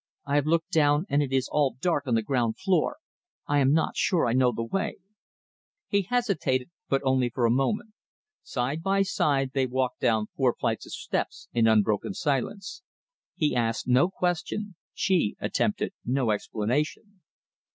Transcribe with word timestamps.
"I 0.25 0.33
have 0.33 0.47
looked 0.47 0.71
down 0.71 1.05
and 1.09 1.21
it 1.21 1.31
is 1.31 1.47
all 1.47 1.77
dark 1.79 2.07
on 2.07 2.15
the 2.15 2.23
ground 2.23 2.57
floor. 2.57 2.97
I 3.45 3.59
am 3.59 3.71
not 3.71 3.95
sure 3.95 4.25
that 4.25 4.29
I 4.29 4.33
know 4.33 4.51
my 4.51 4.63
way." 4.63 4.97
He 5.89 6.01
hesitated, 6.01 6.71
but 6.89 7.03
only 7.03 7.29
for 7.29 7.45
a 7.45 7.51
moment. 7.51 7.93
Side 8.41 8.81
by 8.81 9.03
side 9.03 9.51
they 9.53 9.67
walked 9.67 9.99
down 9.99 10.25
four 10.35 10.55
flights 10.59 10.87
of 10.87 10.91
steps 10.93 11.49
in 11.53 11.67
unbroken 11.67 12.15
silence. 12.15 12.81
He 13.35 13.55
asked 13.55 13.87
no 13.87 14.09
question, 14.09 14.75
she 14.95 15.35
attempted 15.39 15.93
no 16.03 16.31
explanation. 16.31 17.21